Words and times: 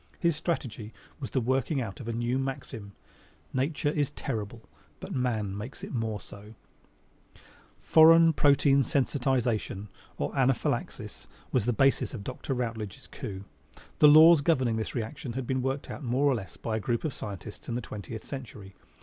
His 0.17 0.35
strategy 0.35 0.93
was 1.19 1.29
the 1.29 1.39
working 1.39 1.79
out 1.79 1.99
of 1.99 2.07
a 2.07 2.11
new 2.11 2.39
maxim: 2.39 2.93
Nature 3.53 3.91
is 3.91 4.09
terrible, 4.09 4.63
but 4.99 5.13
man 5.13 5.55
makes 5.55 5.83
it 5.83 5.93
more 5.93 6.19
so. 6.19 6.55
Foreign 7.79 8.33
protein 8.33 8.79
sensitization 8.81 9.89
or 10.17 10.35
anaphylaxis 10.35 11.27
was 11.51 11.65
the 11.67 11.71
basis 11.73 12.15
of 12.15 12.23
Dr. 12.23 12.55
Rutledge's 12.55 13.05
coup. 13.05 13.43
The 13.99 14.07
laws 14.07 14.41
governing 14.41 14.77
this 14.77 14.95
reaction 14.95 15.33
had 15.33 15.45
been 15.45 15.61
more 15.61 15.71
or 15.71 15.75
less 16.33 16.53
worked 16.53 16.57
out 16.57 16.61
by 16.63 16.77
a 16.77 16.79
group 16.79 17.03
of 17.03 17.13
scientists 17.13 17.69
in 17.69 17.75
the 17.75 17.79
twentieth 17.79 18.25
century. 18.25 18.73